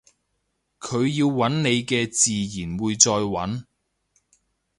[0.79, 3.65] 佢要搵你嘅自然會再搵